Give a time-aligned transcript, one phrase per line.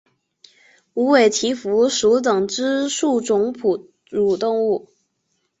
[0.95, 4.89] 无尾蹄蝠属等之数种哺乳动物。